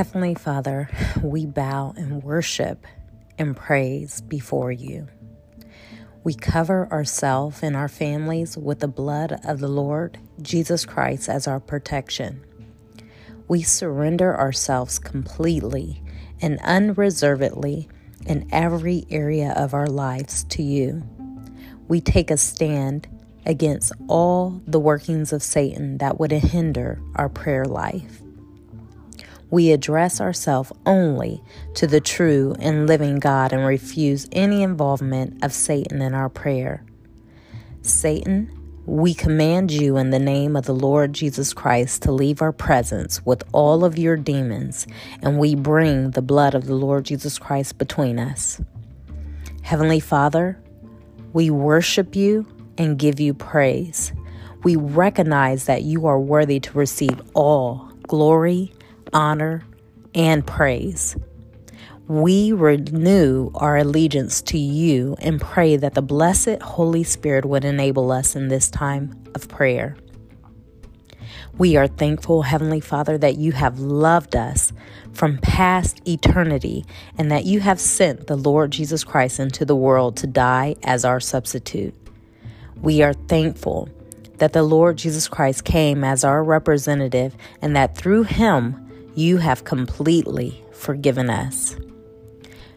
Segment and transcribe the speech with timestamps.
[0.00, 0.88] Heavenly Father,
[1.22, 2.86] we bow and worship
[3.36, 5.08] and praise before you.
[6.24, 11.46] We cover ourselves and our families with the blood of the Lord Jesus Christ as
[11.46, 12.42] our protection.
[13.46, 16.02] We surrender ourselves completely
[16.40, 17.86] and unreservedly
[18.24, 21.02] in every area of our lives to you.
[21.88, 23.06] We take a stand
[23.44, 28.22] against all the workings of Satan that would hinder our prayer life
[29.50, 31.42] we address ourselves only
[31.74, 36.84] to the true and living God and refuse any involvement of Satan in our prayer.
[37.82, 38.50] Satan,
[38.86, 43.24] we command you in the name of the Lord Jesus Christ to leave our presence
[43.24, 44.86] with all of your demons,
[45.22, 48.60] and we bring the blood of the Lord Jesus Christ between us.
[49.62, 50.60] Heavenly Father,
[51.32, 52.46] we worship you
[52.78, 54.12] and give you praise.
[54.62, 58.72] We recognize that you are worthy to receive all glory
[59.12, 59.62] honor,
[60.14, 61.16] and praise.
[62.08, 68.10] We renew our allegiance to you and pray that the blessed Holy Spirit would enable
[68.10, 69.96] us in this time of prayer.
[71.56, 74.72] We are thankful, Heavenly Father, that you have loved us
[75.12, 76.84] from past eternity
[77.18, 81.04] and that you have sent the Lord Jesus Christ into the world to die as
[81.04, 81.94] our substitute.
[82.80, 83.88] We are thankful
[84.38, 88.89] that the Lord Jesus Christ came as our representative and that through him
[89.20, 91.76] you have completely forgiven us.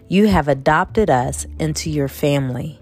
[0.10, 2.78] You have adopted us into your family.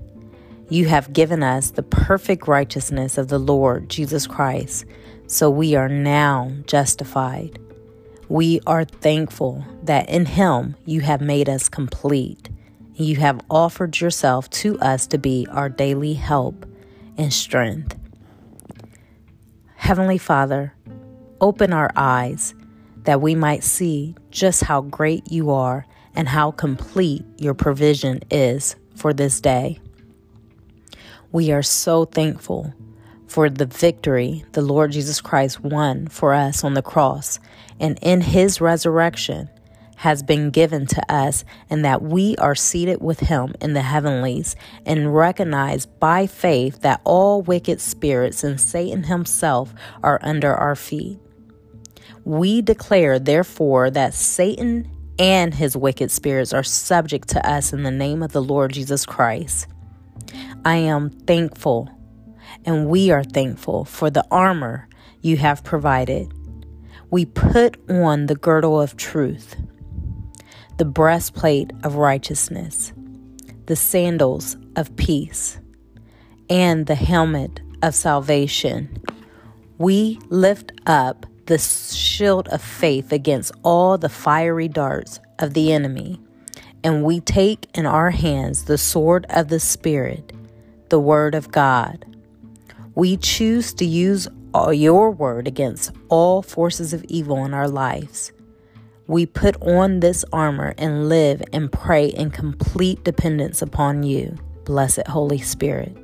[0.70, 4.86] You have given us the perfect righteousness of the Lord Jesus Christ,
[5.28, 7.60] so we are now justified.
[8.30, 12.50] We are thankful that in Him you have made us complete.
[12.96, 16.66] You have offered yourself to us to be our daily help
[17.16, 17.96] and strength.
[19.76, 20.74] Heavenly Father,
[21.40, 22.56] open our eyes
[23.04, 28.76] that we might see just how great you are and how complete your provision is
[28.96, 29.80] for this day.
[31.32, 32.74] We are so thankful
[33.28, 37.40] for the victory the Lord Jesus Christ won for us on the cross
[37.80, 39.50] and in his resurrection
[40.02, 44.56] has been given to us, and that we are seated with him in the heavenlies
[44.84, 51.20] and recognize by faith that all wicked spirits and Satan himself are under our feet.
[52.24, 57.92] We declare, therefore, that Satan and his wicked spirits are subject to us in the
[57.92, 59.68] name of the Lord Jesus Christ.
[60.64, 61.90] I am thankful,
[62.66, 64.88] and we are thankful for the armor
[65.22, 66.32] you have provided.
[67.10, 69.56] We put on the girdle of truth,
[70.78, 72.94] the breastplate of righteousness,
[73.66, 75.60] the sandals of peace,
[76.50, 79.02] and the helmet of salvation.
[79.78, 86.18] We lift up the shield of faith against all the fiery darts of the enemy.
[86.82, 90.32] And we take in our hands the sword of the Spirit,
[90.88, 92.06] the Word of God.
[92.96, 94.30] We choose to use
[94.72, 98.32] your word against all forces of evil in our lives.
[99.08, 105.06] We put on this armor and live and pray in complete dependence upon you, blessed
[105.08, 105.98] Holy Spirit.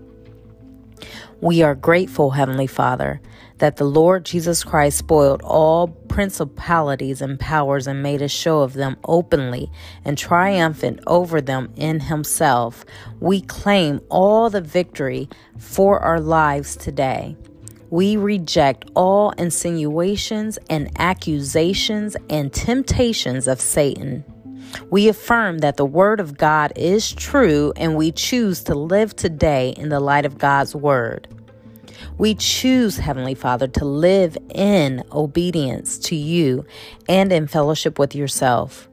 [1.39, 3.21] We are grateful, Heavenly Father,
[3.59, 8.73] that the Lord Jesus Christ spoiled all principalities and powers and made a show of
[8.73, 9.71] them openly
[10.05, 12.85] and triumphant over them in Himself.
[13.19, 17.35] We claim all the victory for our lives today.
[17.89, 24.25] We reject all insinuations and accusations and temptations of Satan.
[24.89, 29.73] We affirm that the Word of God is true and we choose to live today
[29.77, 31.27] in the light of God's Word.
[32.17, 36.65] We choose, Heavenly Father, to live in obedience to you
[37.07, 38.89] and in fellowship with yourself.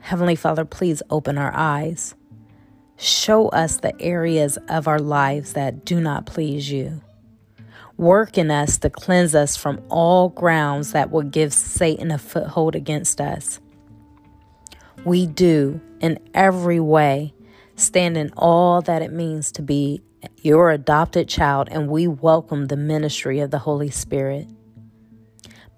[0.00, 2.14] Heavenly Father, please open our eyes.
[2.96, 7.00] Show us the areas of our lives that do not please you.
[7.96, 12.74] Work in us to cleanse us from all grounds that will give Satan a foothold
[12.74, 13.60] against us.
[15.04, 17.34] We do, in every way,
[17.80, 20.02] stand in all that it means to be
[20.42, 24.48] your adopted child, and we welcome the ministry of the Holy Spirit.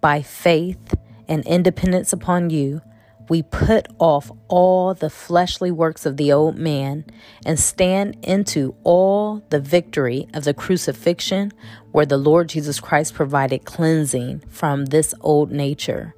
[0.01, 0.95] By faith
[1.29, 2.81] and independence upon you,
[3.29, 7.05] we put off all the fleshly works of the old man
[7.47, 11.53] and stand into all the victory of the crucifixion,
[11.93, 16.15] where the Lord Jesus Christ provided cleansing from this old nature.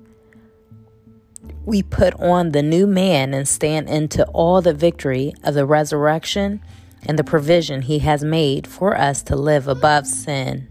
[1.66, 6.60] We put on the new man and stand into all the victory of the resurrection
[7.06, 10.68] and the provision He has made for us to live above sin.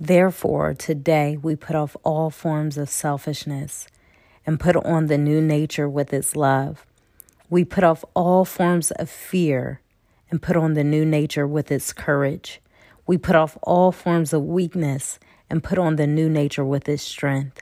[0.00, 3.86] Therefore, today we put off all forms of selfishness
[4.46, 6.86] and put on the new nature with its love.
[7.50, 9.82] We put off all forms of fear
[10.30, 12.60] and put on the new nature with its courage.
[13.06, 15.18] We put off all forms of weakness
[15.50, 17.61] and put on the new nature with its strength.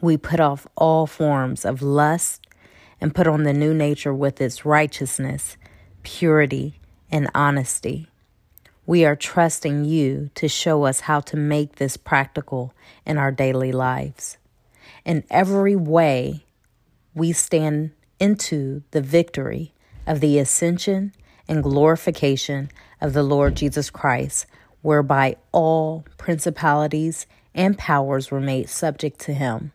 [0.00, 2.46] We put off all forms of lust
[3.00, 5.56] and put on the new nature with its righteousness,
[6.02, 8.08] purity, and honesty.
[8.86, 12.72] We are trusting you to show us how to make this practical
[13.04, 14.38] in our daily lives.
[15.04, 16.44] In every way,
[17.14, 17.90] we stand
[18.20, 19.72] into the victory
[20.06, 21.12] of the ascension
[21.48, 22.70] and glorification
[23.00, 24.46] of the Lord Jesus Christ,
[24.82, 29.72] whereby all principalities and powers were made subject to him.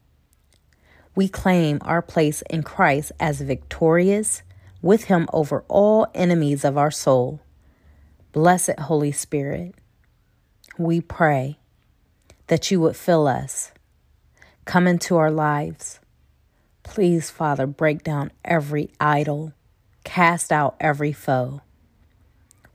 [1.15, 4.43] We claim our place in Christ as victorious
[4.81, 7.41] with him over all enemies of our soul
[8.31, 9.75] Blessed Holy Spirit,
[10.77, 11.59] we pray
[12.47, 13.73] that you would fill us,
[14.63, 15.99] come into our lives.
[16.81, 19.51] Please, Father, break down every idol,
[20.05, 21.59] cast out every foe.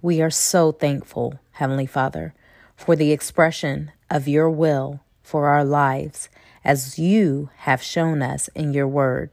[0.03, 2.35] We are so thankful, Heavenly Father,
[2.77, 6.29] for the expression of your will for our lives
[6.67, 9.31] as you have shown us in your word.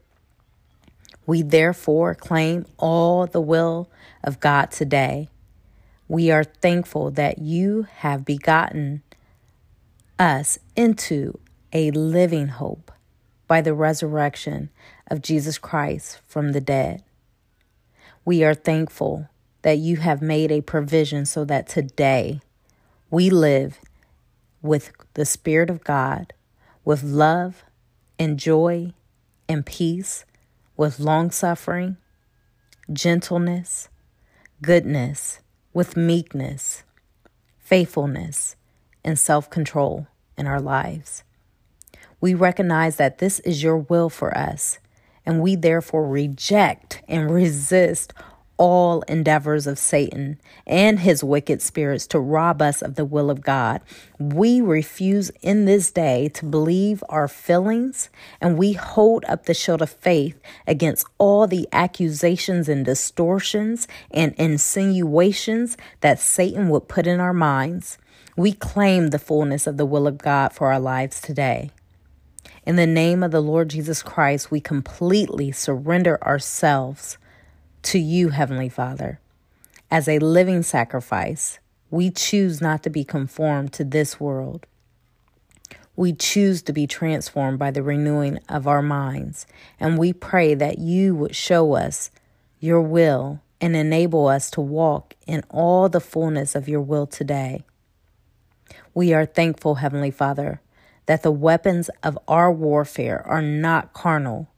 [1.25, 3.89] We therefore claim all the will
[4.23, 5.27] of God today
[6.07, 9.01] we are thankful that you have begotten
[10.19, 11.39] us into
[11.71, 12.91] a living hope
[13.47, 14.69] by the resurrection
[15.07, 17.03] of Jesus Christ from the dead.
[18.25, 19.27] We are thankful
[19.63, 22.41] that you have made a provision so that today
[23.09, 23.79] we live
[24.61, 26.33] with the Spirit of God,
[26.85, 27.63] with love
[28.19, 28.93] and joy
[29.47, 30.25] and peace,
[30.75, 31.97] with long suffering,
[32.91, 33.89] gentleness,
[34.61, 35.39] goodness,
[35.73, 36.83] with meekness,
[37.59, 38.55] faithfulness,
[39.03, 40.07] and self control
[40.37, 41.23] in our lives.
[42.21, 44.79] We recognize that this is your will for us,
[45.25, 48.13] and we therefore reject and resist
[48.57, 53.41] all endeavors of Satan and his wicked spirits to rob us of the will of
[53.41, 53.81] God.
[54.19, 58.09] We refuse in this day to believe our feelings
[58.39, 64.33] and we hold up the shield of faith against all the accusations and distortions and
[64.35, 67.97] insinuations that Satan would put in our minds.
[68.35, 71.71] We claim the fullness of the will of God for our lives today.
[72.65, 77.17] In the name of the Lord Jesus Christ, we completely surrender ourselves
[77.83, 79.19] to you, Heavenly Father.
[79.91, 81.59] As a living sacrifice,
[81.91, 84.65] we choose not to be conformed to this world.
[85.95, 89.45] We choose to be transformed by the renewing of our minds,
[89.79, 92.09] and we pray that you would show us
[92.59, 97.63] your will and enable us to walk in all the fullness of your will today.
[98.93, 100.61] We are thankful, Heavenly Father,
[101.05, 104.49] that the weapons of our warfare are not carnal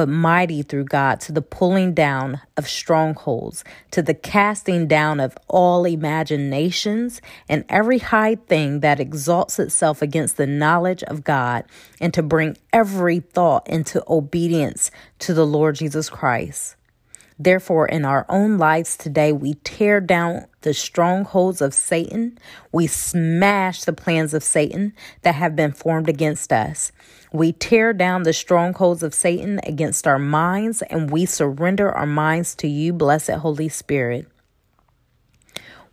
[0.00, 5.36] but mighty through God to the pulling down of strongholds, to the casting down of
[5.46, 7.20] all imaginations
[7.50, 11.66] and every high thing that exalts itself against the knowledge of God,
[12.00, 16.76] and to bring every thought into obedience to the Lord Jesus Christ.
[17.42, 22.36] Therefore, in our own lives today, we tear down the strongholds of Satan.
[22.70, 24.92] We smash the plans of Satan
[25.22, 26.92] that have been formed against us.
[27.32, 32.54] We tear down the strongholds of Satan against our minds and we surrender our minds
[32.56, 34.28] to you, blessed Holy Spirit.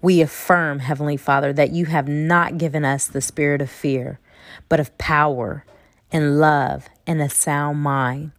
[0.01, 4.19] We affirm, Heavenly Father, that you have not given us the spirit of fear,
[4.67, 5.63] but of power
[6.11, 8.33] and love and a sound mind.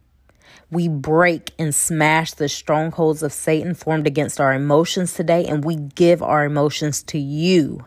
[0.71, 5.75] We break and smash the strongholds of Satan formed against our emotions today, and we
[5.75, 7.85] give our emotions to you.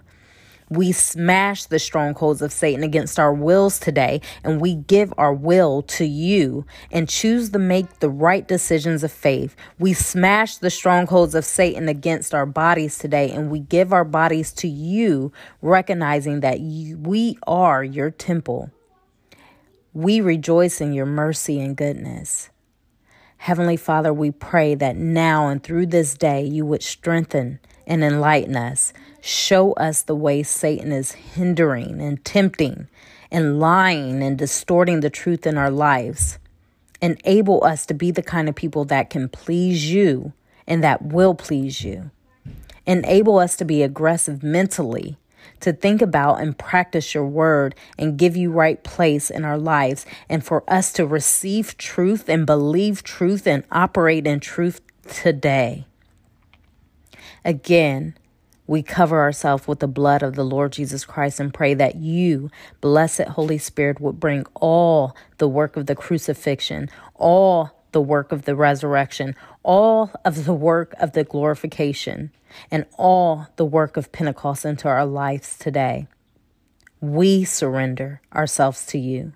[0.69, 5.83] We smash the strongholds of Satan against our wills today, and we give our will
[5.83, 9.55] to you and choose to make the right decisions of faith.
[9.79, 14.51] We smash the strongholds of Satan against our bodies today, and we give our bodies
[14.55, 18.71] to you, recognizing that you, we are your temple.
[19.93, 22.49] We rejoice in your mercy and goodness.
[23.42, 27.58] Heavenly Father, we pray that now and through this day you would strengthen
[27.88, 28.92] and enlighten us.
[29.20, 32.87] Show us the way Satan is hindering and tempting
[33.32, 36.38] and lying and distorting the truth in our lives.
[37.00, 40.32] Enable us to be the kind of people that can please you
[40.68, 42.12] and that will please you.
[42.87, 45.16] Enable us to be aggressive mentally
[45.61, 50.06] to think about and practice your word and give you right place in our lives,
[50.28, 55.87] and for us to receive truth and believe truth and operate in truth today.
[57.44, 58.14] Again,
[58.66, 62.50] We cover ourselves with the blood of the Lord Jesus Christ and pray that you,
[62.80, 68.44] blessed Holy Spirit, would bring all the work of the crucifixion, all the work of
[68.44, 72.32] the resurrection, all of the work of the glorification,
[72.70, 76.06] and all the work of Pentecost into our lives today.
[77.00, 79.32] We surrender ourselves to you.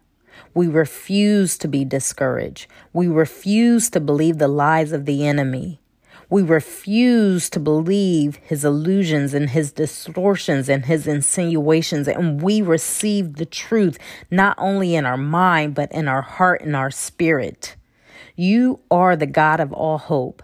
[0.54, 2.66] We refuse to be discouraged.
[2.92, 5.80] We refuse to believe the lies of the enemy.
[6.28, 12.08] We refuse to believe his illusions and his distortions and his insinuations.
[12.08, 13.98] And we receive the truth
[14.30, 17.76] not only in our mind, but in our heart and our spirit.
[18.36, 20.42] You are the God of all hope.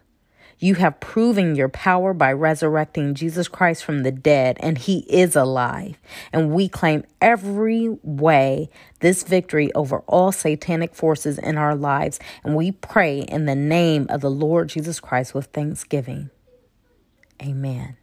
[0.58, 5.34] You have proven your power by resurrecting Jesus Christ from the dead, and he is
[5.34, 5.96] alive.
[6.32, 8.70] And we claim every way
[9.00, 12.20] this victory over all satanic forces in our lives.
[12.44, 16.30] And we pray in the name of the Lord Jesus Christ with thanksgiving.
[17.42, 17.96] Amen.